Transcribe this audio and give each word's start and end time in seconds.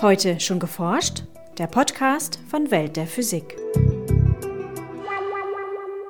Heute 0.00 0.38
schon 0.38 0.60
geforscht? 0.60 1.24
Der 1.58 1.66
Podcast 1.66 2.38
von 2.48 2.70
Welt 2.70 2.96
der 2.96 3.08
Physik. 3.08 3.56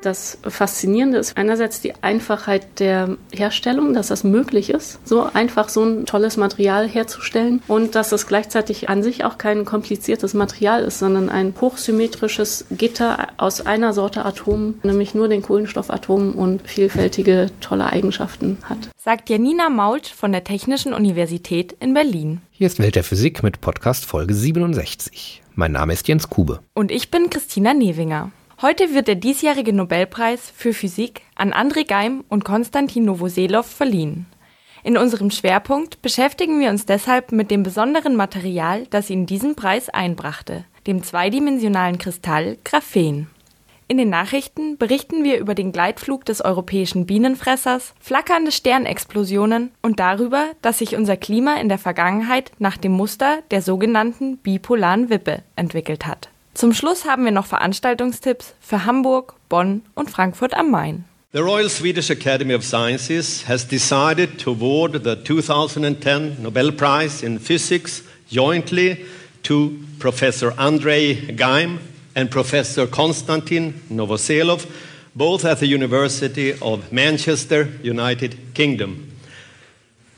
Das 0.01 0.39
Faszinierende 0.45 1.19
ist 1.19 1.37
einerseits 1.37 1.81
die 1.81 1.93
Einfachheit 2.03 2.79
der 2.79 3.17
Herstellung, 3.33 3.95
dass 3.95 4.09
das 4.09 4.23
möglich 4.23 4.71
ist, 4.71 5.01
so 5.05 5.25
einfach 5.33 5.69
so 5.69 5.83
ein 5.83 6.07
tolles 6.07 6.37
Material 6.37 6.89
herzustellen 6.89 7.63
und 7.67 7.97
dass 7.97 8.13
es 8.13 8.29
gleichzeitig 8.29 8.89
an 8.89 9.03
sich 9.03 9.25
auch 9.25 9.39
kein 9.39 9.65
kompliziertes 9.65 10.35
Material 10.35 10.85
ist, 10.85 11.01
sondern 11.01 11.29
ein 11.29 11.53
hochsymmetrisches 11.61 12.67
Gitter 12.71 13.29
aus 13.39 13.67
einer 13.67 13.93
Sorte 13.93 14.25
Atomen, 14.25 14.79
nämlich 14.85 15.15
nur 15.15 15.27
den 15.27 15.43
Kohlenstoffatomen 15.43 16.33
und 16.33 16.63
vielfältige 16.69 17.51
tolle 17.61 17.87
Eigenschaften 17.87 18.59
hat. 18.63 18.79
Sagt 18.97 19.29
Janina 19.31 19.69
Maulsch 19.69 20.15
von 20.15 20.31
der 20.31 20.45
Technischen 20.45 20.93
Universität 20.93 21.77
in 21.81 21.93
Berlin. 21.93 22.41
Hier 22.53 22.69
ist 22.69 22.79
Welt 22.79 22.95
der 22.95 23.05
Physik 23.05 23.43
mit 23.43 23.61
Podcast 23.61 24.07
Folge 24.07 24.35
67. 24.35 25.43
Mein 25.57 25.73
Name 25.73 25.93
ist 25.93 26.07
Jens 26.07 26.31
Kube. 26.31 26.61
Und 26.75 26.93
ich 26.93 27.11
bin 27.11 27.31
Christina 27.31 27.75
Newinger. 27.75 28.31
Heute 28.61 28.93
wird 28.93 29.07
der 29.07 29.15
diesjährige 29.15 29.73
Nobelpreis 29.73 30.53
für 30.53 30.75
Physik 30.75 31.23
an 31.37 31.53
André 31.53 31.87
Geim 31.87 32.25
und 32.29 32.45
Konstantin 32.45 33.05
Novoselov 33.05 33.67
verliehen. 33.67 34.27
In 34.83 34.99
unserem 34.99 35.31
Schwerpunkt 35.31 36.03
beschäftigen 36.03 36.59
wir 36.59 36.71
uns 36.71 36.85
deshalb 36.85 37.31
mit 37.31 37.53
dem 37.53 37.63
besonderen 37.63 38.17
Material, 38.17 38.89
das 38.91 39.11
ihnen 39.11 39.27
diesen 39.27 39.55
Preis 39.55 39.89
einbrachte, 39.89 40.65
dem 40.89 41.05
zweidimensionalen 41.05 41.99
Kristall 41.99 42.59
Graphen. 42.65 43.29
In 43.87 43.97
den 43.97 44.11
Nachrichten 44.11 44.77
berichten 44.77 45.23
wir 45.23 45.39
über 45.39 45.55
den 45.55 45.71
Gleitflug 45.71 46.25
des 46.25 46.45
europäischen 46.45 47.07
Bienenfressers, 47.07 47.95
flackernde 48.01 48.51
Sternexplosionen 48.51 49.71
und 49.83 50.01
darüber, 50.01 50.47
dass 50.63 50.79
sich 50.79 50.97
unser 50.97 51.17
Klima 51.17 51.61
in 51.61 51.69
der 51.69 51.79
Vergangenheit 51.79 52.51
nach 52.59 52.77
dem 52.77 52.91
Muster 52.91 53.39
der 53.53 53.63
sogenannten 53.63 54.37
bipolaren 54.39 55.11
Wippe 55.11 55.45
entwickelt 55.55 56.07
hat. 56.07 56.29
Zum 56.59 56.75
Schluss 56.75 57.05
haben 57.05 57.25
wir 57.25 57.31
noch 57.31 57.47
Veranstaltungstipps 57.47 58.53
für 58.61 58.85
Hamburg, 58.85 59.35
Bonn 59.49 59.83
und 59.95 60.11
Frankfurt 60.11 60.55
am 60.55 60.73
Main. 60.73 61.05
The 61.33 61.39
Royal 61.39 61.71
Swedish 61.71 62.11
Academy 62.11 62.53
of 62.53 62.65
Sciences 62.65 63.47
has 63.47 63.65
decided 63.65 64.41
to 64.41 64.51
award 64.51 65.05
the 65.05 65.15
2010 65.23 66.43
Nobel 66.43 66.73
Prize 66.73 67.25
in 67.25 67.39
Physics 67.39 68.03
jointly 68.29 69.07
to 69.45 69.71
Professor 70.01 70.53
Andrei 70.59 71.33
Geim 71.37 71.79
and 72.17 72.29
Professor 72.29 72.89
Konstantin 72.89 73.75
Novoselov, 73.89 74.67
both 75.15 75.45
at 75.45 75.61
the 75.61 75.69
University 75.69 76.59
of 76.61 76.91
Manchester, 76.91 77.69
United 77.85 78.37
Kingdom. 78.55 79.13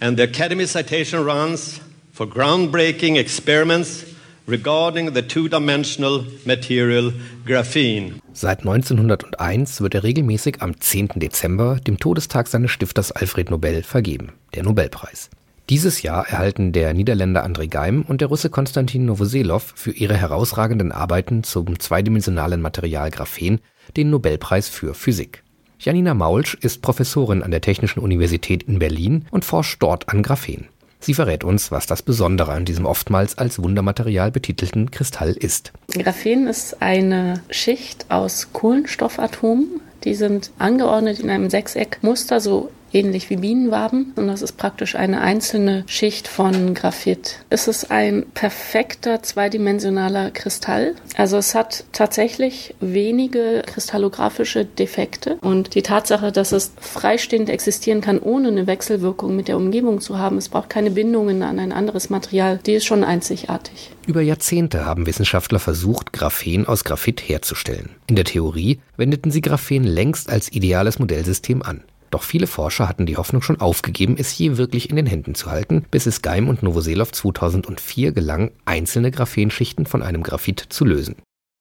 And 0.00 0.16
the 0.16 0.22
Academy 0.22 0.64
citation 0.64 1.22
runs 1.22 1.80
for 2.12 2.26
groundbreaking 2.26 3.18
experiments 3.18 4.09
regarding 4.50 5.14
the 5.14 5.22
two-dimensional 5.22 6.26
material 6.44 7.12
graphene. 7.46 8.20
Seit 8.32 8.60
1901 8.60 9.80
wird 9.80 9.94
er 9.94 10.02
regelmäßig 10.02 10.60
am 10.60 10.78
10. 10.78 11.10
Dezember, 11.16 11.76
dem 11.86 11.98
Todestag 11.98 12.48
seines 12.48 12.70
Stifters 12.70 13.12
Alfred 13.12 13.50
Nobel, 13.50 13.82
vergeben, 13.82 14.32
der 14.54 14.64
Nobelpreis. 14.64 15.30
Dieses 15.68 16.02
Jahr 16.02 16.28
erhalten 16.28 16.72
der 16.72 16.92
Niederländer 16.94 17.46
André 17.46 17.68
Geim 17.68 18.02
und 18.02 18.20
der 18.20 18.28
Russe 18.28 18.50
Konstantin 18.50 19.04
Novoselov 19.04 19.72
für 19.76 19.92
ihre 19.92 20.16
herausragenden 20.16 20.90
Arbeiten 20.90 21.44
zum 21.44 21.78
zweidimensionalen 21.78 22.60
Material 22.60 23.10
Graphen 23.10 23.60
den 23.96 24.10
Nobelpreis 24.10 24.68
für 24.68 24.94
Physik. 24.94 25.44
Janina 25.78 26.12
Maulsch 26.12 26.54
ist 26.60 26.82
Professorin 26.82 27.42
an 27.44 27.52
der 27.52 27.60
Technischen 27.60 28.00
Universität 28.00 28.64
in 28.64 28.80
Berlin 28.80 29.26
und 29.30 29.44
forscht 29.44 29.80
dort 29.80 30.08
an 30.08 30.22
Graphen. 30.22 30.66
Sie 31.00 31.14
verrät 31.14 31.44
uns, 31.44 31.70
was 31.70 31.86
das 31.86 32.02
Besondere 32.02 32.52
an 32.52 32.66
diesem 32.66 32.84
oftmals 32.84 33.38
als 33.38 33.62
Wundermaterial 33.62 34.30
betitelten 34.30 34.90
Kristall 34.90 35.32
ist. 35.32 35.72
Graphen 35.92 36.46
ist 36.46 36.82
eine 36.82 37.42
Schicht 37.50 38.06
aus 38.10 38.48
Kohlenstoffatomen. 38.52 39.80
Die 40.04 40.14
sind 40.14 40.50
angeordnet 40.58 41.18
in 41.18 41.30
einem 41.30 41.50
Sechseckmuster, 41.50 42.40
so 42.40 42.70
ähnlich 42.92 43.30
wie 43.30 43.36
Bienenwaben. 43.36 44.12
Und 44.16 44.28
das 44.28 44.42
ist 44.42 44.56
praktisch 44.56 44.94
eine 44.94 45.20
einzelne 45.20 45.84
Schicht 45.86 46.28
von 46.28 46.74
Graphit. 46.74 47.38
Es 47.50 47.68
ist 47.68 47.90
ein 47.90 48.26
perfekter 48.34 49.22
zweidimensionaler 49.22 50.30
Kristall. 50.30 50.94
Also 51.16 51.36
es 51.36 51.54
hat 51.54 51.84
tatsächlich 51.92 52.74
wenige 52.80 53.62
kristallographische 53.66 54.64
Defekte. 54.64 55.36
Und 55.40 55.74
die 55.74 55.82
Tatsache, 55.82 56.32
dass 56.32 56.52
es 56.52 56.72
freistehend 56.80 57.48
existieren 57.48 58.00
kann, 58.00 58.18
ohne 58.18 58.48
eine 58.48 58.66
Wechselwirkung 58.66 59.36
mit 59.36 59.48
der 59.48 59.56
Umgebung 59.56 60.00
zu 60.00 60.18
haben, 60.18 60.38
es 60.38 60.48
braucht 60.48 60.70
keine 60.70 60.90
Bindungen 60.90 61.42
an 61.42 61.58
ein 61.58 61.72
anderes 61.72 62.10
Material, 62.10 62.60
die 62.66 62.74
ist 62.74 62.84
schon 62.84 63.04
einzigartig. 63.04 63.90
Über 64.06 64.22
Jahrzehnte 64.22 64.84
haben 64.84 65.06
Wissenschaftler 65.06 65.60
versucht, 65.60 66.12
Graphen 66.12 66.66
aus 66.66 66.84
Graphit 66.84 67.20
herzustellen. 67.20 67.90
In 68.06 68.16
der 68.16 68.24
Theorie 68.24 68.80
wendeten 68.96 69.30
sie 69.30 69.40
Graphen 69.40 69.84
längst 69.84 70.28
als 70.30 70.50
ideales 70.52 70.98
Modellsystem 70.98 71.62
an. 71.62 71.84
Doch 72.10 72.22
viele 72.22 72.46
Forscher 72.46 72.88
hatten 72.88 73.06
die 73.06 73.16
Hoffnung 73.16 73.42
schon 73.42 73.60
aufgegeben, 73.60 74.16
es 74.18 74.36
je 74.36 74.56
wirklich 74.56 74.90
in 74.90 74.96
den 74.96 75.06
Händen 75.06 75.34
zu 75.34 75.50
halten, 75.50 75.84
bis 75.90 76.06
es 76.06 76.22
Geim 76.22 76.48
und 76.48 76.62
Novoselov 76.62 77.12
2004 77.12 78.12
gelang, 78.12 78.50
einzelne 78.64 79.10
Graphenschichten 79.10 79.86
von 79.86 80.02
einem 80.02 80.22
Graphit 80.22 80.66
zu 80.68 80.84
lösen. 80.84 81.16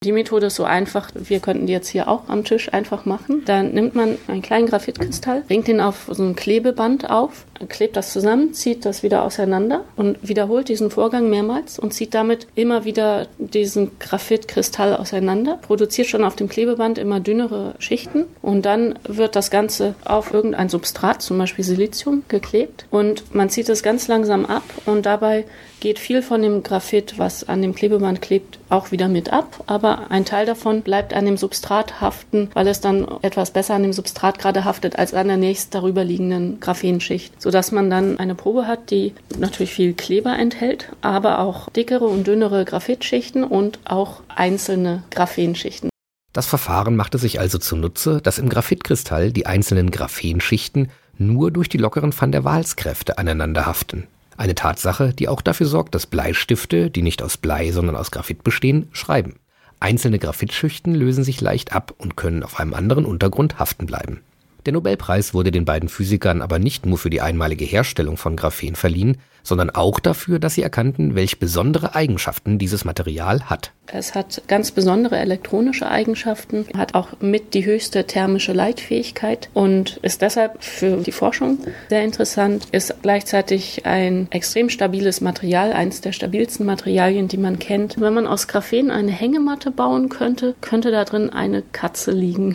Die 0.06 0.14
Methode 0.14 0.46
ist 0.46 0.56
so 0.56 0.64
einfach, 0.64 1.12
wir 1.14 1.42
könnten 1.42 1.68
die 1.68 1.74
jetzt 1.74 1.90
hier 1.90 2.08
auch 2.08 2.30
am 2.30 2.46
Tisch 2.46 2.72
einfach 2.72 3.04
machen. 3.04 3.44
Dann 3.44 3.74
nimmt 3.74 3.96
man 3.96 4.18
einen 4.28 4.42
kleinen 4.42 4.66
Graphitkristall, 4.66 5.42
bringt 5.42 5.68
ihn 5.68 5.82
auf 5.82 6.10
so 6.10 6.24
ein 6.24 6.38
Klebeband 6.38 7.10
auf, 7.10 7.44
klebt 7.68 7.98
das 7.98 8.14
zusammen, 8.14 8.54
zieht 8.54 8.86
das 8.86 9.04
wieder 9.04 9.26
auseinander 9.26 9.84
und 9.98 10.18
wiederholt 10.22 10.70
diesen 10.70 10.90
Vorgang 10.90 11.30
mehrmals 11.30 11.80
und 11.80 11.94
zieht 11.94 12.14
damit 12.14 12.48
immer 12.56 12.86
wieder 12.86 13.28
diesen 13.40 14.00
Graphitkristall 14.00 14.96
auseinander, 14.96 15.58
produziert 15.58 16.08
schon 16.08 16.24
auf 16.24 16.38
dem 16.38 16.48
Klebeband 16.48 16.98
immer 16.98 17.20
dünnere 17.20 17.76
Schichten 17.80 18.24
und 18.42 18.66
dann 18.66 18.98
wird 19.04 19.36
das 19.36 19.52
Ganze 19.52 19.96
auf 20.06 20.34
irgendein 20.34 20.70
Substrat, 20.70 21.22
zum 21.22 21.38
Beispiel 21.38 21.66
Silizium, 21.66 22.24
geklebt 22.30 22.86
und 22.90 23.36
man 23.36 23.50
zieht 23.50 23.68
es 23.68 23.84
ganz 23.84 24.08
langsam 24.08 24.46
ab 24.46 24.64
und 24.86 25.06
dabei 25.06 25.44
geht 25.79 26.00
viel 26.00 26.22
von 26.22 26.41
dem 26.41 26.63
Graphit, 26.63 27.17
was 27.17 27.47
an 27.47 27.62
dem 27.62 27.75
Klebeband 27.75 28.22
klebt, 28.22 28.59
auch 28.69 28.91
wieder 28.91 29.07
mit 29.07 29.31
ab, 29.31 29.63
aber 29.67 30.12
ein 30.12 30.25
Teil 30.25 30.45
davon 30.45 30.81
bleibt 30.81 31.13
an 31.13 31.25
dem 31.25 31.38
Substrat 31.38 32.01
haften, 32.01 32.50
weil 32.53 32.67
es 32.67 32.81
dann 32.81 33.07
etwas 33.22 33.51
besser 33.51 33.75
an 33.75 33.84
dem 33.84 33.94
Substrat 33.94 34.40
gerade 34.40 34.66
haftet 34.66 34.97
als 34.97 35.13
an 35.13 35.28
der 35.28 35.38
nächst 35.38 35.73
darüber 35.73 36.03
liegenden 36.03 36.59
Graphenschicht, 36.59 37.41
sodass 37.41 37.72
man 37.72 37.90
dann 37.90 38.19
eine 38.19 38.35
Probe 38.35 38.67
hat, 38.67 38.91
die 38.91 39.13
natürlich 39.38 39.73
viel 39.73 39.94
Kleber 39.94 40.38
enthält, 40.38 40.90
aber 41.01 41.40
auch 41.40 41.69
dickere 41.69 42.06
und 42.06 42.28
dünnere 42.28 42.66
Graphitschichten 42.66 43.44
und 43.44 43.79
auch 43.85 44.22
einzelne 44.28 45.03
Graphenschichten. 45.09 45.90
Das 46.34 46.46
Verfahren 46.46 46.96
machte 46.96 47.17
sich 47.17 47.40
also 47.40 47.57
zunutze, 47.57 48.22
dass 48.22 48.38
im 48.38 48.50
Graphitkristall 48.50 49.31
die 49.31 49.47
einzelnen 49.47 49.90
Graphenschichten 49.90 50.91
nur 51.17 51.51
durch 51.51 51.69
die 51.69 51.78
lockeren 51.78 52.13
Van 52.17 52.31
der 52.31 52.44
Waals-Kräfte 52.44 53.17
aneinander 53.17 53.66
haften. 53.66 54.07
Eine 54.40 54.56
Tatsache, 54.56 55.14
die 55.14 55.28
auch 55.28 55.42
dafür 55.42 55.66
sorgt, 55.66 55.94
dass 55.94 56.06
Bleistifte, 56.06 56.90
die 56.90 57.02
nicht 57.02 57.22
aus 57.22 57.36
Blei, 57.36 57.74
sondern 57.74 57.98
aus 57.98 58.10
Graphit 58.10 58.42
bestehen, 58.42 58.88
schreiben. 58.94 59.36
Einzelne 59.82 60.18
Graphitschichten 60.18 60.96
lösen 60.96 61.26
sich 61.26 61.42
leicht 61.42 61.74
ab 61.74 61.94
und 61.98 62.16
können 62.16 62.44
auf 62.44 62.58
einem 62.58 62.74
anderen 62.74 63.04
Untergrund 63.04 63.60
haften 63.60 63.86
bleiben. 63.86 64.22
Der 64.69 64.74
Nobelpreis 64.75 65.34
wurde 65.34 65.50
den 65.50 65.66
beiden 65.66 65.90
Physikern 65.90 66.44
aber 66.44 66.59
nicht 66.59 66.85
nur 66.85 67.00
für 67.00 67.09
die 67.09 67.22
einmalige 67.22 67.66
Herstellung 67.66 68.18
von 68.18 68.35
Graphen 68.35 68.75
verliehen, 68.75 69.18
sondern 69.41 69.72
auch 69.72 70.00
dafür, 70.00 70.38
dass 70.38 70.53
sie 70.53 70.62
erkannten, 70.62 71.16
welch 71.16 71.40
besondere 71.40 71.96
Eigenschaften 71.96 72.59
dieses 72.59 72.85
Material 72.85 73.50
hat. 73.50 73.72
Es 73.88 74.13
hat 74.13 74.44
ganz 74.46 74.69
besondere 74.69 75.18
elektronische 75.18 75.90
Eigenschaften, 75.90 76.68
hat 76.78 76.94
auch 76.94 77.19
mit 77.19 77.56
die 77.56 77.66
höchste 77.66 78.06
thermische 78.06 78.53
Leitfähigkeit 78.53 79.50
und 79.56 79.97
ist 80.03 80.22
deshalb 80.22 80.63
für 80.63 80.97
die 80.97 81.12
Forschung 81.12 81.58
sehr 81.90 82.03
interessant, 82.03 82.68
ist 82.72 82.94
gleichzeitig 83.02 83.88
ein 83.88 84.28
extrem 84.29 84.70
stabiles 84.70 85.20
Material, 85.20 85.73
eines 85.73 86.02
der 86.02 86.11
stabilsten 86.11 86.67
Materialien, 86.67 87.28
die 87.28 87.38
man 87.38 87.58
kennt. 87.58 87.99
Wenn 87.99 88.14
man 88.14 88.28
aus 88.28 88.47
Graphen 88.47 88.91
eine 88.91 89.11
Hängematte 89.11 89.72
bauen 89.72 90.09
könnte, 90.09 90.53
könnte 90.61 90.91
da 90.91 91.05
drin 91.05 91.32
eine 91.32 91.64
Katze 91.64 92.11
liegen. 92.11 92.53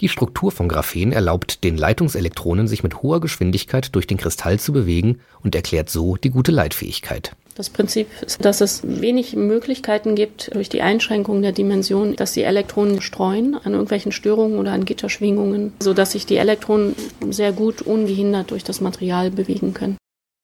Die 0.00 0.08
Struktur 0.08 0.50
von 0.50 0.68
Graphen 0.68 1.12
erlaubt 1.12 1.62
den 1.62 1.76
Leitungselektronen, 1.76 2.68
sich 2.68 2.82
mit 2.82 3.02
hoher 3.02 3.20
Geschwindigkeit 3.20 3.94
durch 3.94 4.06
den 4.06 4.16
Kristall 4.16 4.58
zu 4.58 4.72
bewegen 4.72 5.20
und 5.42 5.54
erklärt 5.54 5.90
so 5.90 6.16
die 6.16 6.30
gute 6.30 6.52
Leitfähigkeit. 6.52 7.32
Das 7.54 7.68
Prinzip 7.68 8.08
ist, 8.24 8.42
dass 8.42 8.62
es 8.62 8.80
wenig 8.84 9.36
Möglichkeiten 9.36 10.14
gibt, 10.14 10.54
durch 10.54 10.70
die 10.70 10.80
Einschränkung 10.80 11.42
der 11.42 11.52
Dimension, 11.52 12.16
dass 12.16 12.32
die 12.32 12.42
Elektronen 12.42 13.02
streuen 13.02 13.54
an 13.54 13.72
irgendwelchen 13.72 14.12
Störungen 14.12 14.58
oder 14.58 14.72
an 14.72 14.86
Gitterschwingungen, 14.86 15.74
sodass 15.82 16.12
sich 16.12 16.24
die 16.24 16.36
Elektronen 16.36 16.94
sehr 17.28 17.52
gut 17.52 17.82
ungehindert 17.82 18.52
durch 18.52 18.64
das 18.64 18.80
Material 18.80 19.30
bewegen 19.30 19.74
können. 19.74 19.99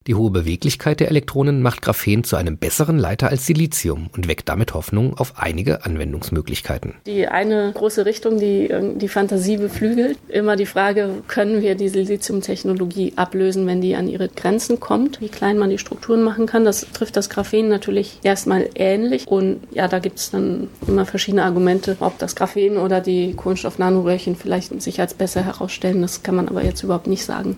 Die 0.07 0.15
hohe 0.15 0.31
Beweglichkeit 0.31 1.01
der 1.01 1.09
Elektronen 1.09 1.63
macht 1.63 1.83
Graphen 1.83 2.23
zu 2.23 2.37
einem 2.37 2.59
besseren 2.59 2.97
Leiter 2.97 3.29
als 3.29 3.47
Silizium 3.47 4.09
und 4.15 4.29
weckt 4.29 4.49
damit 4.49 4.73
Hoffnung 4.73 5.19
auf 5.19 5.35
einige 5.37 5.85
Anwendungsmöglichkeiten. 5.85 6.95
Die 7.07 7.27
eine 7.27 7.73
große 7.75 8.07
Richtung, 8.07 8.39
die 8.39 8.73
die 8.97 9.09
Fantasie 9.09 9.57
beflügelt, 9.57 10.17
immer 10.29 10.55
die 10.55 10.67
Frage, 10.67 11.11
können 11.27 11.61
wir 11.61 11.75
die 11.75 11.89
Siliziumtechnologie 11.89 13.15
ablösen, 13.17 13.67
wenn 13.67 13.81
die 13.81 13.97
an 13.97 14.07
ihre 14.07 14.29
Grenzen 14.29 14.79
kommt, 14.79 15.21
wie 15.21 15.29
klein 15.29 15.59
man 15.59 15.71
die 15.71 15.79
Strukturen 15.79 16.23
machen 16.23 16.47
kann. 16.47 16.65
Das 16.65 16.87
trifft 16.93 17.17
das 17.17 17.29
Graphen 17.29 17.69
natürlich 17.69 18.21
erstmal 18.23 18.69
ähnlich 18.77 19.27
und 19.27 19.61
ja, 19.73 19.89
da 19.89 19.99
gibt 19.99 20.19
es 20.19 20.31
dann 20.31 20.69
immer 20.87 21.05
verschiedene 21.05 21.43
Argumente, 21.43 21.97
ob 21.99 22.17
das 22.19 22.37
Graphen 22.37 22.77
oder 22.77 23.01
die 23.01 23.35
Kohlenstoff-Nanoröhrchen 23.35 24.37
vielleicht 24.37 24.81
sich 24.81 25.01
als 25.01 25.15
besser 25.15 25.45
herausstellen. 25.45 26.03
Das 26.03 26.23
kann 26.23 26.37
man 26.37 26.49
aber 26.49 26.63
jetzt 26.65 26.85
überhaupt 26.85 27.09
nicht 27.09 27.25
sagen. 27.25 27.57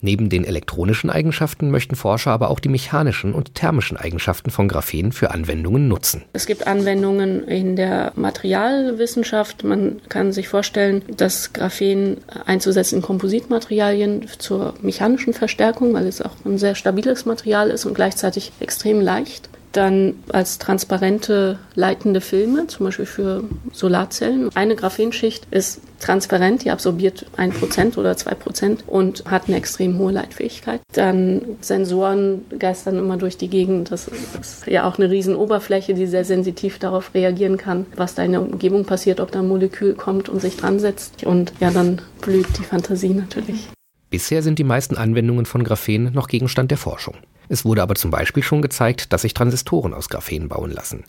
Neben 0.00 0.28
den 0.28 0.44
elektronischen 0.44 1.10
Eigenschaften 1.10 1.70
möchten 1.70 1.96
Forscher 1.96 2.30
aber 2.30 2.50
auch 2.50 2.60
die 2.60 2.68
mechanischen 2.68 3.34
und 3.34 3.54
thermischen 3.54 3.96
Eigenschaften 3.96 4.50
von 4.50 4.68
Graphen 4.68 5.10
für 5.10 5.32
Anwendungen 5.32 5.88
nutzen. 5.88 6.22
Es 6.32 6.46
gibt 6.46 6.68
Anwendungen 6.68 7.42
in 7.48 7.74
der 7.74 8.12
Materialwissenschaft. 8.14 9.64
Man 9.64 10.00
kann 10.08 10.32
sich 10.32 10.48
vorstellen, 10.48 11.02
das 11.16 11.52
Graphen 11.52 12.18
einzusetzen 12.46 12.96
in 12.96 13.02
Kompositmaterialien 13.02 14.26
zur 14.38 14.74
mechanischen 14.82 15.32
Verstärkung, 15.32 15.92
weil 15.94 16.06
es 16.06 16.22
auch 16.22 16.36
ein 16.44 16.58
sehr 16.58 16.76
stabiles 16.76 17.26
Material 17.26 17.70
ist 17.70 17.84
und 17.84 17.94
gleichzeitig 17.94 18.52
extrem 18.60 19.00
leicht 19.00 19.48
dann 19.72 20.14
als 20.28 20.58
transparente 20.58 21.58
leitende 21.74 22.20
Filme, 22.20 22.66
zum 22.66 22.86
Beispiel 22.86 23.06
für 23.06 23.44
Solarzellen. 23.72 24.50
Eine 24.54 24.76
Graphenschicht 24.76 25.46
ist 25.50 25.80
transparent, 26.00 26.64
die 26.64 26.70
absorbiert 26.70 27.26
ein 27.36 27.50
Prozent 27.50 27.98
oder 27.98 28.16
zwei 28.16 28.34
Prozent 28.34 28.84
und 28.86 29.24
hat 29.26 29.48
eine 29.48 29.56
extrem 29.56 29.98
hohe 29.98 30.12
Leitfähigkeit. 30.12 30.80
Dann 30.92 31.42
Sensoren 31.60 32.44
geistern 32.58 32.98
immer 32.98 33.16
durch 33.16 33.36
die 33.36 33.48
Gegend. 33.48 33.90
Das 33.90 34.08
ist 34.40 34.66
ja 34.66 34.88
auch 34.88 34.98
eine 34.98 35.10
riesen 35.10 35.36
Oberfläche, 35.36 35.94
die 35.94 36.06
sehr 36.06 36.24
sensitiv 36.24 36.78
darauf 36.78 37.14
reagieren 37.14 37.56
kann, 37.56 37.86
was 37.96 38.14
da 38.14 38.22
in 38.22 38.32
der 38.32 38.42
Umgebung 38.42 38.84
passiert, 38.84 39.20
ob 39.20 39.32
da 39.32 39.40
ein 39.40 39.48
Molekül 39.48 39.94
kommt 39.94 40.28
und 40.28 40.40
sich 40.40 40.56
dran 40.56 40.78
setzt. 40.78 41.24
Und 41.24 41.52
ja, 41.60 41.70
dann 41.70 42.00
blüht 42.20 42.46
die 42.58 42.64
Fantasie 42.64 43.10
natürlich. 43.10 43.68
Bisher 44.10 44.42
sind 44.42 44.58
die 44.58 44.64
meisten 44.64 44.96
Anwendungen 44.96 45.44
von 45.44 45.64
Graphen 45.64 46.12
noch 46.14 46.28
Gegenstand 46.28 46.70
der 46.70 46.78
Forschung. 46.78 47.14
Es 47.48 47.64
wurde 47.64 47.82
aber 47.82 47.94
zum 47.94 48.10
Beispiel 48.10 48.42
schon 48.42 48.62
gezeigt, 48.62 49.12
dass 49.12 49.22
sich 49.22 49.34
Transistoren 49.34 49.94
aus 49.94 50.08
Graphen 50.08 50.48
bauen 50.48 50.70
lassen. 50.70 51.04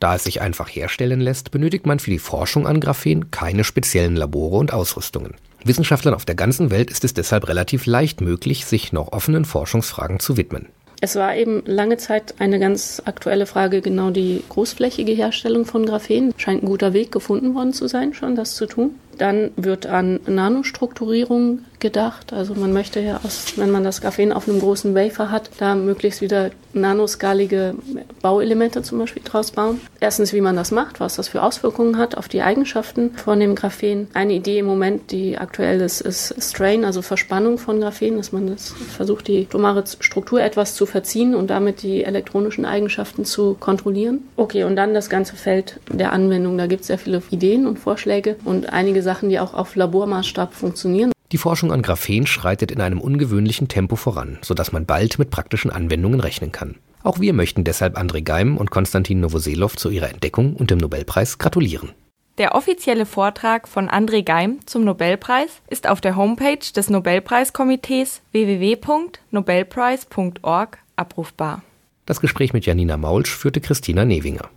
Da 0.00 0.16
es 0.16 0.24
sich 0.24 0.40
einfach 0.40 0.68
herstellen 0.68 1.20
lässt, 1.20 1.50
benötigt 1.50 1.86
man 1.86 1.98
für 1.98 2.10
die 2.10 2.18
Forschung 2.18 2.66
an 2.66 2.80
Graphen 2.80 3.30
keine 3.30 3.64
speziellen 3.64 4.16
Labore 4.16 4.58
und 4.58 4.72
Ausrüstungen. 4.72 5.34
Wissenschaftlern 5.64 6.14
auf 6.14 6.24
der 6.24 6.34
ganzen 6.34 6.70
Welt 6.70 6.90
ist 6.90 7.04
es 7.04 7.14
deshalb 7.14 7.48
relativ 7.48 7.86
leicht 7.86 8.20
möglich, 8.20 8.66
sich 8.66 8.92
noch 8.92 9.12
offenen 9.12 9.44
Forschungsfragen 9.44 10.20
zu 10.20 10.36
widmen. 10.36 10.66
Es 11.00 11.16
war 11.16 11.36
eben 11.36 11.62
lange 11.66 11.96
Zeit 11.96 12.34
eine 12.38 12.58
ganz 12.58 13.02
aktuelle 13.04 13.46
Frage, 13.46 13.80
genau 13.80 14.10
die 14.10 14.42
großflächige 14.48 15.12
Herstellung 15.12 15.64
von 15.64 15.86
Graphen. 15.86 16.32
Scheint 16.36 16.62
ein 16.62 16.66
guter 16.66 16.92
Weg 16.92 17.12
gefunden 17.12 17.54
worden 17.54 17.72
zu 17.72 17.88
sein, 17.88 18.14
schon 18.14 18.36
das 18.36 18.54
zu 18.56 18.66
tun. 18.66 18.94
Dann 19.18 19.50
wird 19.56 19.86
an 19.86 20.20
Nanostrukturierung 20.26 21.60
gedacht. 21.84 22.32
Also 22.32 22.54
man 22.54 22.72
möchte 22.72 22.98
ja, 23.00 23.20
aus, 23.22 23.52
wenn 23.56 23.70
man 23.70 23.84
das 23.84 24.00
Graphen 24.00 24.32
auf 24.32 24.48
einem 24.48 24.58
großen 24.58 24.94
Wafer 24.94 25.30
hat, 25.30 25.50
da 25.58 25.74
möglichst 25.74 26.22
wieder 26.22 26.50
nanoskalige 26.72 27.74
Bauelemente 28.22 28.82
zum 28.82 28.98
Beispiel 28.98 29.22
draus 29.22 29.50
bauen. 29.50 29.82
Erstens, 30.00 30.32
wie 30.32 30.40
man 30.40 30.56
das 30.56 30.70
macht, 30.70 30.98
was 30.98 31.16
das 31.16 31.28
für 31.28 31.42
Auswirkungen 31.42 31.98
hat 31.98 32.16
auf 32.16 32.26
die 32.26 32.40
Eigenschaften 32.40 33.10
von 33.12 33.38
dem 33.38 33.54
Graphen. 33.54 34.08
Eine 34.14 34.32
Idee 34.32 34.60
im 34.60 34.66
Moment, 34.66 35.10
die 35.10 35.36
aktuell 35.36 35.82
ist, 35.82 36.00
ist 36.00 36.34
Strain, 36.42 36.86
also 36.86 37.02
Verspannung 37.02 37.58
von 37.58 37.80
Graphen, 37.80 38.16
dass 38.16 38.32
man 38.32 38.46
das 38.46 38.70
versucht, 38.96 39.28
die 39.28 39.46
atomare 39.46 39.84
Struktur 40.00 40.40
etwas 40.40 40.74
zu 40.74 40.86
verziehen 40.86 41.34
und 41.34 41.50
damit 41.50 41.82
die 41.82 42.02
elektronischen 42.02 42.64
Eigenschaften 42.64 43.26
zu 43.26 43.56
kontrollieren. 43.60 44.22
Okay, 44.36 44.64
und 44.64 44.76
dann 44.76 44.94
das 44.94 45.10
ganze 45.10 45.36
Feld 45.36 45.80
der 45.92 46.12
Anwendung. 46.12 46.56
Da 46.56 46.66
gibt 46.66 46.80
es 46.80 46.86
sehr 46.86 46.98
viele 46.98 47.22
Ideen 47.30 47.66
und 47.66 47.78
Vorschläge 47.78 48.36
und 48.46 48.72
einige 48.72 49.02
Sachen, 49.04 49.28
die 49.28 49.38
auch 49.38 49.54
auf 49.54 49.76
Labormaßstab 49.76 50.52
funktionieren. 50.52 51.12
Die 51.30 51.38
Forschung 51.38 51.72
an 51.72 51.82
Graphen 51.82 52.26
schreitet 52.26 52.72
in 52.72 52.80
einem 52.80 53.00
ungewöhnlichen 53.00 53.68
Tempo 53.68 53.94
voran, 53.94 54.38
sodass 54.42 54.72
man 54.72 54.86
bald 54.86 55.20
mit 55.20 55.30
praktischen 55.30 55.70
Anwendungen 55.70 56.18
rechnen 56.18 56.50
kann. 56.50 56.74
Auch 57.04 57.20
wir 57.20 57.34
möchten 57.34 57.62
deshalb 57.62 57.96
André 57.96 58.22
Geim 58.22 58.56
und 58.56 58.72
Konstantin 58.72 59.20
Novoselov 59.20 59.76
zu 59.76 59.90
ihrer 59.90 60.10
Entdeckung 60.10 60.56
und 60.56 60.70
dem 60.70 60.78
Nobelpreis 60.78 61.38
gratulieren. 61.38 61.92
Der 62.38 62.56
offizielle 62.56 63.06
Vortrag 63.06 63.68
von 63.68 63.88
André 63.88 64.24
Geim 64.24 64.58
zum 64.66 64.82
Nobelpreis 64.84 65.60
ist 65.68 65.88
auf 65.88 66.00
der 66.00 66.16
Homepage 66.16 66.72
des 66.74 66.90
Nobelpreiskomitees 66.90 68.22
www.nobelpreis.org 68.32 70.78
abrufbar. 70.96 71.62
Das 72.06 72.20
Gespräch 72.20 72.52
mit 72.52 72.66
Janina 72.66 72.96
Maulsch 72.96 73.36
führte 73.36 73.60
Christina 73.60 74.04
Newinger. 74.04 74.48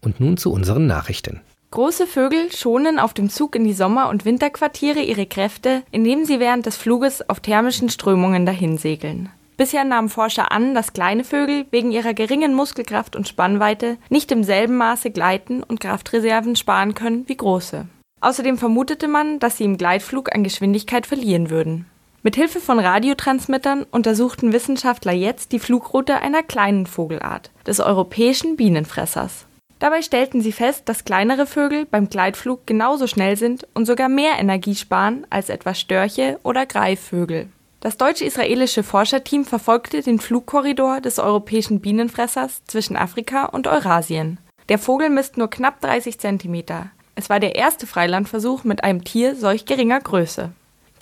Und 0.00 0.18
nun 0.18 0.38
zu 0.38 0.50
unseren 0.52 0.86
Nachrichten. 0.86 1.42
Große 1.70 2.06
Vögel 2.06 2.50
schonen 2.50 2.98
auf 2.98 3.12
dem 3.12 3.28
Zug 3.28 3.54
in 3.54 3.64
die 3.64 3.74
Sommer- 3.74 4.08
und 4.08 4.24
Winterquartiere 4.24 5.00
ihre 5.00 5.26
Kräfte, 5.26 5.82
indem 5.90 6.24
sie 6.24 6.40
während 6.40 6.64
des 6.64 6.78
Fluges 6.78 7.28
auf 7.28 7.40
thermischen 7.40 7.90
Strömungen 7.90 8.46
dahinsegeln. 8.46 9.28
Bisher 9.58 9.84
nahmen 9.84 10.08
Forscher 10.08 10.50
an, 10.50 10.74
dass 10.74 10.94
kleine 10.94 11.24
Vögel 11.24 11.66
wegen 11.70 11.90
ihrer 11.90 12.14
geringen 12.14 12.54
Muskelkraft 12.54 13.16
und 13.16 13.28
Spannweite 13.28 13.98
nicht 14.08 14.32
im 14.32 14.44
selben 14.44 14.76
Maße 14.76 15.10
gleiten 15.10 15.62
und 15.62 15.80
Kraftreserven 15.80 16.56
sparen 16.56 16.94
können 16.94 17.28
wie 17.28 17.36
große. 17.36 17.86
Außerdem 18.20 18.56
vermutete 18.56 19.06
man, 19.06 19.38
dass 19.38 19.58
sie 19.58 19.64
im 19.64 19.76
Gleitflug 19.76 20.34
an 20.34 20.44
Geschwindigkeit 20.44 21.06
verlieren 21.06 21.50
würden. 21.50 21.86
Mit 22.22 22.34
Hilfe 22.36 22.60
von 22.60 22.78
Radiotransmittern 22.78 23.84
untersuchten 23.90 24.52
Wissenschaftler 24.52 25.12
jetzt 25.12 25.52
die 25.52 25.58
Flugroute 25.58 26.16
einer 26.16 26.42
kleinen 26.42 26.86
Vogelart, 26.86 27.50
des 27.66 27.78
europäischen 27.80 28.56
Bienenfressers. 28.56 29.47
Dabei 29.78 30.02
stellten 30.02 30.40
sie 30.40 30.52
fest, 30.52 30.88
dass 30.88 31.04
kleinere 31.04 31.46
Vögel 31.46 31.86
beim 31.86 32.08
Gleitflug 32.08 32.66
genauso 32.66 33.06
schnell 33.06 33.36
sind 33.36 33.66
und 33.74 33.86
sogar 33.86 34.08
mehr 34.08 34.38
Energie 34.38 34.74
sparen 34.74 35.26
als 35.30 35.50
etwa 35.50 35.74
Störche 35.74 36.40
oder 36.42 36.66
Greifvögel. 36.66 37.48
Das 37.80 37.96
deutsch-israelische 37.96 38.82
Forscherteam 38.82 39.44
verfolgte 39.44 40.02
den 40.02 40.18
Flugkorridor 40.18 41.00
des 41.00 41.20
europäischen 41.20 41.80
Bienenfressers 41.80 42.64
zwischen 42.66 42.96
Afrika 42.96 43.44
und 43.44 43.68
Eurasien. 43.68 44.38
Der 44.68 44.78
Vogel 44.78 45.10
misst 45.10 45.36
nur 45.36 45.48
knapp 45.48 45.80
30 45.80 46.18
Zentimeter. 46.18 46.90
Es 47.14 47.30
war 47.30 47.38
der 47.38 47.54
erste 47.54 47.86
Freilandversuch 47.86 48.64
mit 48.64 48.82
einem 48.82 49.04
Tier 49.04 49.36
solch 49.36 49.64
geringer 49.64 50.00
Größe. 50.00 50.50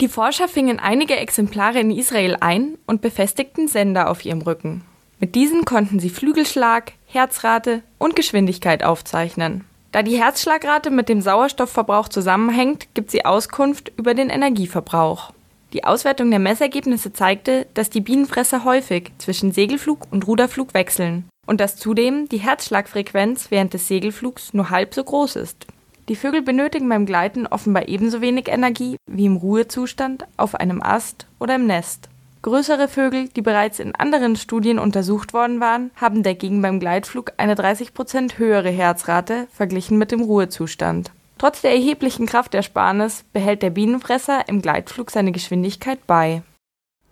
Die 0.01 0.07
Forscher 0.07 0.47
fingen 0.47 0.79
einige 0.79 1.15
Exemplare 1.15 1.79
in 1.79 1.89
Israel 1.89 2.37
ein 2.39 2.77
und 2.85 3.01
befestigten 3.01 3.67
Sender 3.67 4.11
auf 4.11 4.23
ihrem 4.23 4.41
Rücken. 4.41 4.83
Mit 5.19 5.33
diesen 5.33 5.65
konnten 5.65 5.99
sie 5.99 6.11
Flügelschlag, 6.11 6.93
Herzrate 7.07 7.81
und 7.97 8.15
Geschwindigkeit 8.15 8.83
aufzeichnen. 8.83 9.63
Da 9.93 10.03
die 10.03 10.21
Herzschlagrate 10.21 10.91
mit 10.91 11.09
dem 11.09 11.21
Sauerstoffverbrauch 11.21 12.09
zusammenhängt, 12.09 12.93
gibt 12.93 13.09
sie 13.09 13.25
Auskunft 13.25 13.91
über 13.97 14.13
den 14.13 14.29
Energieverbrauch. 14.29 15.31
Die 15.73 15.85
Auswertung 15.85 16.29
der 16.29 16.39
Messergebnisse 16.39 17.13
zeigte, 17.13 17.65
dass 17.73 17.89
die 17.89 18.01
Bienenfresser 18.01 18.63
häufig 18.63 19.11
zwischen 19.17 19.51
Segelflug 19.51 20.07
und 20.11 20.27
Ruderflug 20.27 20.73
wechseln 20.73 21.25
und 21.45 21.61
dass 21.61 21.77
zudem 21.77 22.29
die 22.29 22.37
Herzschlagfrequenz 22.37 23.51
während 23.51 23.73
des 23.73 23.87
Segelflugs 23.87 24.53
nur 24.53 24.69
halb 24.69 24.93
so 24.93 25.03
groß 25.03 25.37
ist. 25.37 25.65
Die 26.09 26.15
Vögel 26.15 26.41
benötigen 26.41 26.87
beim 26.87 27.05
Gleiten 27.05 27.47
offenbar 27.47 27.87
ebenso 27.87 28.21
wenig 28.21 28.47
Energie 28.47 28.97
wie 29.09 29.25
im 29.25 29.37
Ruhezustand 29.37 30.25
auf 30.37 30.55
einem 30.55 30.81
Ast 30.81 31.27
oder 31.39 31.55
im 31.55 31.67
Nest. 31.67 32.09
Größere 32.41 32.87
Vögel, 32.87 33.29
die 33.29 33.41
bereits 33.41 33.79
in 33.79 33.95
anderen 33.95 34.35
Studien 34.35 34.79
untersucht 34.79 35.33
worden 35.33 35.59
waren, 35.59 35.91
haben 35.95 36.23
dagegen 36.23 36.61
beim 36.61 36.79
Gleitflug 36.79 37.33
eine 37.37 37.55
30 37.55 37.93
Prozent 37.93 38.37
höhere 38.37 38.69
Herzrate 38.69 39.47
verglichen 39.51 39.97
mit 39.97 40.11
dem 40.11 40.21
Ruhezustand. 40.21 41.11
Trotz 41.37 41.61
der 41.61 41.71
erheblichen 41.71 42.25
Kraftersparnis 42.25 43.23
behält 43.33 43.61
der 43.61 43.69
Bienenfresser 43.69 44.47
im 44.47 44.61
Gleitflug 44.61 45.11
seine 45.11 45.31
Geschwindigkeit 45.31 46.05
bei. 46.07 46.41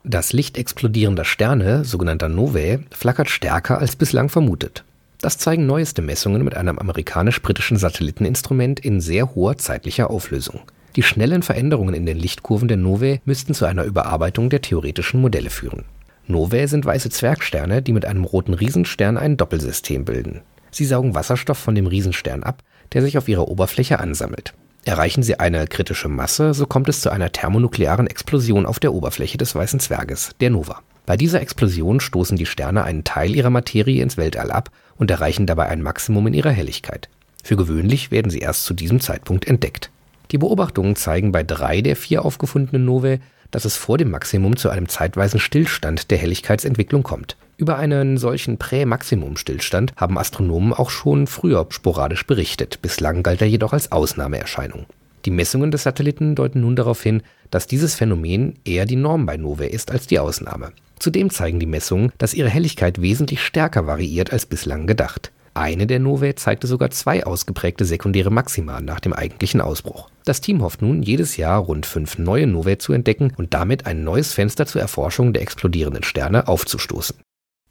Das 0.04 0.34
Licht 0.34 0.58
explodierender 0.58 1.26
Sterne, 1.26 1.84
sogenannter 1.84 2.30
Novae, 2.30 2.80
flackert 2.92 3.30
stärker 3.30 3.80
als 3.80 3.96
bislang 3.96 4.30
vermutet. 4.30 4.84
Das 5.20 5.40
zeigen 5.40 5.66
neueste 5.66 6.04
Messungen 6.04 6.44
mit 6.44 6.56
einem 6.56 6.78
amerikanisch-britischen 6.78 7.78
Satelliteninstrument 7.78 8.80
in 8.80 9.02
sehr 9.02 9.34
hoher 9.34 9.58
zeitlicher 9.58 10.12
Auflösung. 10.12 10.62
Die 10.96 11.04
schnellen 11.04 11.44
Veränderungen 11.44 11.94
in 11.94 12.06
den 12.06 12.18
Lichtkurven 12.18 12.68
der 12.70 12.78
Novae 12.78 13.20
müssten 13.26 13.54
zu 13.54 13.66
einer 13.66 13.84
Überarbeitung 13.84 14.50
der 14.50 14.62
theoretischen 14.62 15.20
Modelle 15.20 15.50
führen. 15.50 15.84
Novae 16.28 16.68
sind 16.68 16.86
weiße 16.86 17.10
Zwergsterne, 17.10 17.82
die 17.82 17.92
mit 17.92 18.06
einem 18.06 18.24
roten 18.24 18.54
Riesenstern 18.54 19.18
ein 19.18 19.36
Doppelsystem 19.36 20.06
bilden. 20.06 20.42
Sie 20.72 20.86
saugen 20.86 21.14
Wasserstoff 21.14 21.58
von 21.58 21.76
dem 21.76 21.88
Riesenstern 21.88 22.44
ab, 22.44 22.64
der 22.94 23.02
sich 23.02 23.18
auf 23.18 23.28
ihrer 23.28 23.48
Oberfläche 23.48 24.00
ansammelt. 24.00 24.54
Erreichen 24.86 25.24
sie 25.24 25.40
eine 25.40 25.68
kritische 25.68 26.08
Masse, 26.08 26.54
so 26.54 26.66
kommt 26.66 26.88
es 26.90 27.02
zu 27.02 27.10
einer 27.10 27.32
thermonuklearen 27.32 28.08
Explosion 28.08 28.66
auf 28.66 28.80
der 28.80 28.94
Oberfläche 28.94 29.38
des 29.38 29.54
weißen 29.54 29.80
Zwerges, 29.80 30.32
der 30.40 30.52
Nova. 30.52 30.82
Bei 31.06 31.18
dieser 31.18 31.42
Explosion 31.42 32.00
stoßen 32.00 32.38
die 32.38 32.46
Sterne 32.46 32.84
einen 32.84 33.04
Teil 33.04 33.36
ihrer 33.36 33.50
Materie 33.50 34.02
ins 34.02 34.18
Weltall 34.18 34.52
ab 34.52 34.70
und 34.96 35.12
erreichen 35.12 35.46
dabei 35.46 35.68
ein 35.68 35.82
Maximum 35.82 36.28
in 36.28 36.34
ihrer 36.34 36.52
Helligkeit. 36.52 37.10
Für 37.44 37.58
gewöhnlich 37.58 38.12
werden 38.12 38.30
sie 38.30 38.40
erst 38.40 38.64
zu 38.66 38.74
diesem 38.74 39.00
Zeitpunkt 39.00 39.48
entdeckt. 39.48 39.92
Die 40.32 40.38
Beobachtungen 40.38 40.96
zeigen 40.96 41.32
bei 41.32 41.44
drei 41.44 41.82
der 41.82 41.96
vier 41.96 42.26
aufgefundenen 42.26 42.86
Novae, 42.86 43.20
dass 43.52 43.66
es 43.66 43.78
vor 43.78 43.98
dem 43.98 44.12
Maximum 44.12 44.58
zu 44.58 44.70
einem 44.70 44.90
zeitweisen 44.90 45.40
Stillstand 45.40 46.12
der 46.12 46.18
Helligkeitsentwicklung 46.18 47.04
kommt. 47.04 47.38
Über 47.58 47.78
einen 47.78 48.18
solchen 48.18 48.58
Prä-Maximum-Stillstand 48.58 49.94
haben 49.96 50.18
Astronomen 50.18 50.74
auch 50.74 50.90
schon 50.90 51.26
früher 51.26 51.66
sporadisch 51.70 52.28
berichtet, 52.28 52.82
bislang 52.82 53.24
galt 53.24 53.42
er 53.42 53.48
jedoch 53.48 53.72
als 53.72 53.94
Ausnahmeerscheinung. 53.94 54.86
Die 55.24 55.32
Messungen 55.32 55.72
des 55.72 55.84
Satelliten 55.84 56.36
deuten 56.36 56.62
nun 56.62 56.76
darauf 56.76 57.02
hin, 57.02 57.24
dass 57.50 57.66
dieses 57.66 57.96
Phänomen 57.96 58.56
eher 58.66 58.86
die 58.86 58.98
Norm 58.98 59.26
bei 59.26 59.38
Novae 59.38 59.68
ist 59.68 59.90
als 59.92 60.06
die 60.06 60.20
Ausnahme. 60.20 60.74
Zudem 61.00 61.30
zeigen 61.30 61.60
die 61.60 61.66
Messungen, 61.66 62.12
dass 62.18 62.34
ihre 62.34 62.50
Helligkeit 62.50 63.02
wesentlich 63.02 63.42
stärker 63.42 63.88
variiert 63.88 64.34
als 64.34 64.46
bislang 64.46 64.86
gedacht. 64.86 65.32
Eine 65.58 65.88
der 65.88 66.00
Novae 66.00 66.36
zeigte 66.36 66.68
sogar 66.68 66.92
zwei 66.92 67.26
ausgeprägte 67.26 67.86
sekundäre 67.86 68.30
Maxima 68.30 68.82
nach 68.82 69.00
dem 69.00 69.14
eigentlichen 69.14 69.62
Ausbruch. 69.62 70.10
Das 70.26 70.42
Team 70.42 70.62
hofft 70.62 70.82
nun, 70.82 71.02
jedes 71.02 71.38
Jahr 71.38 71.60
rund 71.60 71.86
fünf 71.86 72.18
neue 72.18 72.46
Novae 72.46 72.78
zu 72.78 72.92
entdecken 72.92 73.32
und 73.38 73.54
damit 73.54 73.86
ein 73.86 74.04
neues 74.04 74.34
Fenster 74.34 74.66
zur 74.66 74.82
Erforschung 74.82 75.32
der 75.32 75.42
explodierenden 75.42 76.04
Sterne 76.04 76.50
aufzustoßen. 76.50 77.18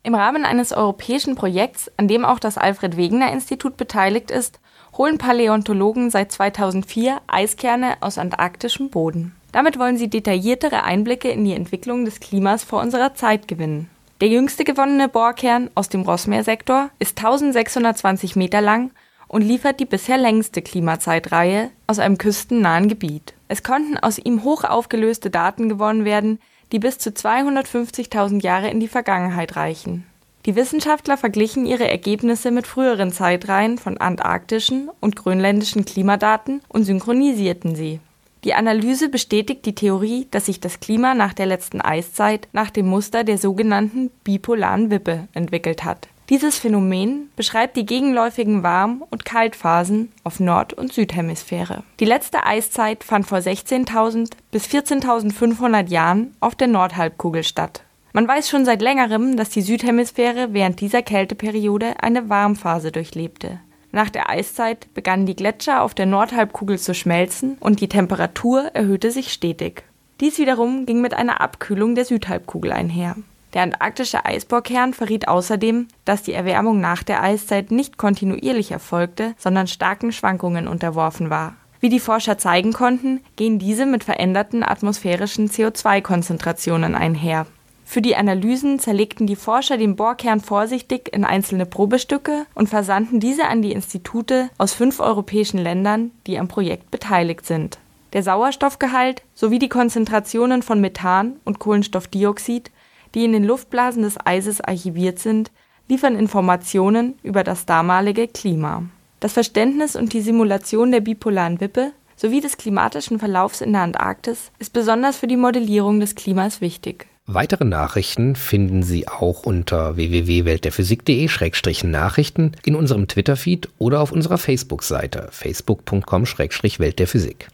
Im 0.03 0.15
Rahmen 0.15 0.47
eines 0.47 0.73
europäischen 0.73 1.35
Projekts, 1.35 1.93
an 1.99 2.09
dem 2.09 2.25
auch 2.25 2.39
das 2.39 2.57
Alfred 2.57 2.97
Wegener 2.97 3.31
Institut 3.31 3.77
beteiligt 3.77 4.31
ist, 4.31 4.61
holen 4.97 5.19
Paläontologen 5.19 6.09
seit 6.09 6.33
2004 6.33 7.21
Eiskerne 7.27 7.97
aus 8.01 8.17
antarktischem 8.17 8.89
Boden. 8.89 9.35
Damit 9.53 9.79
wollen 9.79 9.99
sie 9.99 10.09
detailliertere 10.09 10.85
Einblicke 10.85 11.29
in 11.29 11.45
die 11.45 11.55
Entwicklung 11.55 12.07
des 12.07 12.21
Klimas 12.21 12.65
vor 12.65 12.81
unserer 12.81 13.15
Zeit 13.15 13.47
gewinnen. 13.47 13.91
Der 14.21 14.29
jüngste 14.29 14.63
gewonnene 14.63 15.09
Bohrkern 15.09 15.71
aus 15.75 15.89
dem 15.89 16.03
Rossmeersektor 16.03 16.91
ist 17.01 17.19
1620 17.19 18.37
Meter 18.37 18.61
lang 18.61 18.93
und 19.27 19.43
liefert 19.43 19.81
die 19.81 19.87
bisher 19.87 20.17
längste 20.19 20.63
Klimazeitreihe 20.63 21.71
aus 21.89 21.99
einem 21.99 22.17
küstennahen 22.17 22.89
Gebiet. 22.89 23.35
Es 23.49 23.65
konnten 23.65 23.99
aus 23.99 24.19
ihm 24.19 24.45
hoch 24.45 24.63
aufgelöste 24.63 25.31
Daten 25.31 25.69
gewonnen 25.69 26.05
werden, 26.05 26.39
die 26.71 26.79
bis 26.79 26.99
zu 26.99 27.11
250.000 27.11 28.41
Jahre 28.43 28.71
in 28.71 28.79
die 28.79 28.89
Vergangenheit 28.89 29.57
reichen. 29.57 30.07
Die 30.47 30.55
Wissenschaftler 30.55 31.17
verglichen 31.17 31.67
ihre 31.67 31.89
Ergebnisse 31.89 32.53
mit 32.53 32.69
früheren 32.69 33.11
Zeitreihen 33.11 33.79
von 33.79 33.99
antarktischen 33.99 34.91
und 35.01 35.17
grönländischen 35.17 35.85
Klimadaten 35.85 36.61
und 36.69 36.85
synchronisierten 36.85 37.75
sie. 37.75 37.99
Die 38.45 38.55
Analyse 38.55 39.09
bestätigt 39.09 39.65
die 39.65 39.75
Theorie, 39.75 40.29
dass 40.31 40.47
sich 40.47 40.61
das 40.61 40.79
Klima 40.79 41.15
nach 41.15 41.33
der 41.33 41.47
letzten 41.47 41.81
Eiszeit 41.81 42.47
nach 42.53 42.71
dem 42.71 42.87
Muster 42.87 43.25
der 43.25 43.39
sogenannten 43.39 44.11
bipolaren 44.23 44.91
Wippe 44.91 45.29
entwickelt 45.33 45.83
hat. 45.83 46.09
Dieses 46.29 46.59
Phänomen 46.59 47.31
beschreibt 47.37 47.77
die 47.77 47.85
gegenläufigen 47.85 48.63
Warm- 48.63 49.05
und 49.11 49.25
Kaltphasen 49.25 50.13
auf 50.25 50.41
Nord- 50.41 50.73
und 50.73 50.93
Südhemisphäre. 50.93 51.83
Die 52.01 52.07
letzte 52.07 52.45
Eiszeit 52.45 53.05
fand 53.05 53.27
vor 53.27 53.39
16.000 53.39 54.31
bis 54.51 54.67
14.500 54.67 55.89
Jahren 55.89 56.35
auf 56.41 56.55
der 56.55 56.69
Nordhalbkugel 56.69 57.45
statt. 57.45 57.83
Man 58.13 58.29
weiß 58.29 58.49
schon 58.49 58.65
seit 58.65 58.81
längerem, 58.81 59.37
dass 59.37 59.51
die 59.51 59.63
Südhemisphäre 59.63 60.53
während 60.53 60.81
dieser 60.81 61.03
Kälteperiode 61.03 61.95
eine 62.01 62.29
Warmphase 62.29 62.93
durchlebte. 62.93 63.61
Nach 63.95 64.11
der 64.11 64.29
Eiszeit 64.29 64.93
begannen 64.93 65.25
die 65.25 65.37
Gletscher 65.37 65.81
auf 65.81 65.95
der 65.95 66.07
Nordhalbkugel 66.07 66.81
zu 66.81 66.95
schmelzen 66.95 67.57
und 67.61 67.81
die 67.81 67.89
Temperatur 67.89 68.73
erhöhte 68.75 69.13
sich 69.13 69.33
stetig. 69.33 69.85
Dies 70.21 70.37
wiederum 70.39 70.85
ging 70.85 71.01
mit 71.01 71.15
einer 71.15 71.41
Abkühlung 71.41 71.95
der 71.95 72.05
Südhalbkugel 72.05 72.73
einher. 72.73 73.15
Der 73.53 73.63
antarktische 73.63 74.25
Eisbohrkern 74.25 74.95
verriet 74.95 75.29
außerdem, 75.29 75.87
dass 76.05 76.25
die 76.25 76.33
Erwärmung 76.33 76.81
nach 76.81 77.05
der 77.05 77.23
Eiszeit 77.23 77.71
nicht 77.71 77.97
kontinuierlich 77.97 78.73
erfolgte, 78.73 79.35
sondern 79.39 79.69
starken 79.69 80.11
Schwankungen 80.11 80.67
unterworfen 80.67 81.31
war. 81.31 81.55
Wie 81.79 81.89
die 81.89 82.01
Forscher 82.01 82.37
zeigen 82.37 82.73
konnten, 82.73 83.21
gehen 83.37 83.61
diese 83.61 83.87
mit 83.87 84.03
veränderten 84.03 84.65
atmosphärischen 84.65 85.49
CO2-Konzentrationen 85.49 86.97
einher. 86.97 87.47
Für 87.85 88.01
die 88.03 88.17
Analysen 88.17 88.79
zerlegten 88.79 89.27
die 89.27 89.37
Forscher 89.37 89.77
den 89.77 89.95
Bohrkern 89.95 90.41
vorsichtig 90.41 91.15
in 91.15 91.25
einzelne 91.25 91.67
Probestücke 91.67 92.47
und 92.55 92.69
versandten 92.69 93.21
diese 93.21 93.47
an 93.47 93.63
die 93.63 93.73
Institute 93.73 94.49
aus 94.59 94.73
fünf 94.73 95.01
europäischen 95.01 95.59
Ländern, 95.59 96.11
die 96.27 96.39
am 96.39 96.49
Projekt 96.49 96.91
beteiligt 96.91 97.47
sind. 97.47 97.79
Der 98.15 98.23
Sauerstoffgehalt 98.23 99.23
sowie 99.35 99.59
die 99.59 99.69
Konzentrationen 99.69 100.63
von 100.63 100.81
Methan 100.81 101.37
und 101.45 101.59
Kohlenstoffdioxid, 101.59 102.71
die 103.15 103.25
in 103.25 103.33
den 103.33 103.45
Luftblasen 103.45 104.03
des 104.03 104.25
Eises 104.25 104.61
archiviert 104.61 105.19
sind, 105.19 105.51
liefern 105.89 106.17
Informationen 106.17 107.19
über 107.23 107.45
das 107.45 107.67
damalige 107.67 108.29
Klima. 108.29 108.85
Das 109.21 109.33
Verständnis 109.33 109.97
und 109.97 110.13
die 110.13 110.21
Simulation 110.21 110.91
der 110.91 111.01
bipolaren 111.01 111.61
Wippe 111.61 111.93
sowie 112.17 112.41
des 112.41 112.57
klimatischen 112.57 113.19
Verlaufs 113.19 113.61
in 113.61 113.73
der 113.73 113.83
Antarktis 113.83 114.51
ist 114.59 114.73
besonders 114.73 115.17
für 115.17 115.27
die 115.27 115.37
Modellierung 115.37 116.01
des 116.01 116.15
Klimas 116.15 116.61
wichtig. 116.61 117.07
Weitere 117.27 117.65
Nachrichten 117.65 118.37
finden 118.37 118.83
Sie 118.83 119.09
auch 119.09 119.45
unter 119.45 119.97
www.weltderphysik.de-nachrichten 119.97 122.53
in 122.67 122.75
unserem 122.75 123.09
Twitter-Feed 123.09 123.71
oder 123.79 124.03
auf 124.03 124.13
unserer 124.13 124.37
Facebook-Seite 124.37 125.29
facebook.com-welt 125.31 126.99
der 126.99 127.07
Physik. 127.07 127.49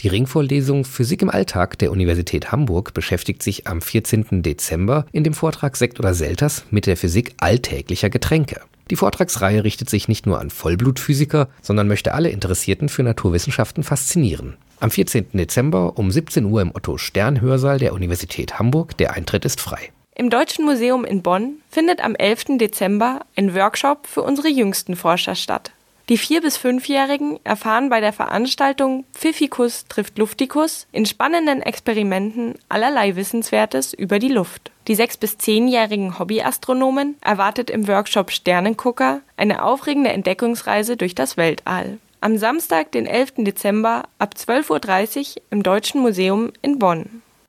Die 0.00 0.08
Ringvorlesung 0.08 0.86
Physik 0.86 1.20
im 1.20 1.28
Alltag 1.28 1.78
der 1.80 1.92
Universität 1.92 2.50
Hamburg 2.50 2.94
beschäftigt 2.94 3.42
sich 3.42 3.66
am 3.66 3.82
14. 3.82 4.42
Dezember 4.42 5.04
in 5.12 5.22
dem 5.22 5.34
Vortrag 5.34 5.76
Sekt 5.76 6.00
oder 6.00 6.14
Selters 6.14 6.64
mit 6.70 6.86
der 6.86 6.96
Physik 6.96 7.34
alltäglicher 7.40 8.08
Getränke. 8.08 8.62
Die 8.90 8.96
Vortragsreihe 8.96 9.64
richtet 9.64 9.90
sich 9.90 10.08
nicht 10.08 10.24
nur 10.24 10.40
an 10.40 10.48
Vollblutphysiker, 10.48 11.50
sondern 11.60 11.88
möchte 11.88 12.14
alle 12.14 12.30
Interessierten 12.30 12.88
für 12.88 13.02
Naturwissenschaften 13.02 13.82
faszinieren. 13.82 14.56
Am 14.82 14.90
14. 14.90 15.26
Dezember 15.34 15.96
um 15.96 16.10
17 16.10 16.44
Uhr 16.44 16.60
im 16.60 16.72
Otto 16.74 16.98
Stern 16.98 17.40
Hörsaal 17.40 17.78
der 17.78 17.92
Universität 17.92 18.58
Hamburg. 18.58 18.96
Der 18.96 19.12
Eintritt 19.12 19.44
ist 19.44 19.60
frei. 19.60 19.92
Im 20.16 20.28
Deutschen 20.28 20.64
Museum 20.64 21.04
in 21.04 21.22
Bonn 21.22 21.58
findet 21.70 22.02
am 22.02 22.16
11. 22.16 22.58
Dezember 22.58 23.20
ein 23.36 23.54
Workshop 23.54 24.08
für 24.08 24.22
unsere 24.22 24.48
jüngsten 24.48 24.96
Forscher 24.96 25.36
statt. 25.36 25.70
Die 26.08 26.18
vier 26.18 26.40
bis 26.40 26.56
fünfjährigen 26.56 27.38
erfahren 27.44 27.90
bei 27.90 28.00
der 28.00 28.12
Veranstaltung 28.12 29.04
Pfiffikus 29.14 29.84
trifft 29.86 30.18
Luftikus 30.18 30.88
in 30.90 31.06
spannenden 31.06 31.62
Experimenten 31.62 32.56
allerlei 32.68 33.14
Wissenswertes 33.14 33.94
über 33.94 34.18
die 34.18 34.32
Luft. 34.32 34.72
Die 34.88 34.96
sechs 34.96 35.16
bis 35.16 35.38
zehnjährigen 35.38 36.18
Hobbyastronomen 36.18 37.14
erwartet 37.20 37.70
im 37.70 37.86
Workshop 37.86 38.32
Sternengucker 38.32 39.20
eine 39.36 39.62
aufregende 39.62 40.10
Entdeckungsreise 40.10 40.96
durch 40.96 41.14
das 41.14 41.36
Weltall. 41.36 41.98
Am 42.22 42.38
Samstag, 42.38 42.92
den 42.92 43.06
11. 43.06 43.32
Dezember 43.38 44.04
ab 44.20 44.34
12.30 44.38 45.18
Uhr 45.18 45.42
im 45.50 45.64
Deutschen 45.64 46.02
Museum 46.02 46.52
in 46.62 46.78
Bonn. 46.78 47.06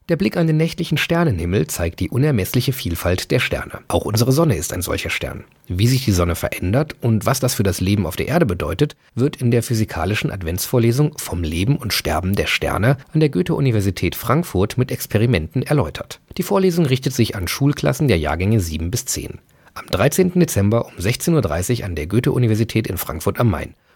Der 0.09 0.15
Blick 0.15 0.35
an 0.35 0.47
den 0.47 0.57
nächtlichen 0.57 0.97
Sternenhimmel 0.97 1.67
zeigt 1.67 1.99
die 1.99 2.09
unermessliche 2.09 2.73
Vielfalt 2.73 3.29
der 3.29 3.37
Sterne. 3.37 3.81
Auch 3.87 4.05
unsere 4.05 4.31
Sonne 4.31 4.55
ist 4.55 4.73
ein 4.73 4.81
solcher 4.81 5.11
Stern. 5.11 5.43
Wie 5.67 5.85
sich 5.85 6.05
die 6.05 6.11
Sonne 6.11 6.33
verändert 6.33 6.95
und 7.01 7.27
was 7.27 7.39
das 7.39 7.53
für 7.53 7.61
das 7.61 7.81
Leben 7.81 8.07
auf 8.07 8.15
der 8.15 8.27
Erde 8.27 8.47
bedeutet, 8.47 8.95
wird 9.13 9.35
in 9.35 9.51
der 9.51 9.61
physikalischen 9.61 10.31
Adventsvorlesung 10.31 11.19
vom 11.19 11.43
Leben 11.43 11.77
und 11.77 11.93
Sterben 11.93 12.33
der 12.33 12.47
Sterne 12.47 12.97
an 13.13 13.19
der 13.19 13.29
Goethe-Universität 13.29 14.15
Frankfurt 14.15 14.79
mit 14.79 14.91
Experimenten 14.91 15.61
erläutert. 15.61 16.19
Die 16.35 16.43
Vorlesung 16.43 16.87
richtet 16.87 17.13
sich 17.13 17.35
an 17.35 17.47
Schulklassen 17.47 18.07
der 18.07 18.17
Jahrgänge 18.17 18.59
7 18.59 18.89
bis 18.89 19.05
10. 19.05 19.37
Am 19.75 19.85
13. 19.85 20.31
Dezember 20.39 20.87
um 20.87 20.95
16.30 20.95 21.81
Uhr 21.81 21.85
an 21.85 21.95
der 21.95 22.07
Goethe-Universität 22.07 22.87
in 22.87 22.97
Frankfurt 22.97 23.39
am 23.39 23.51
Main. 23.51 23.75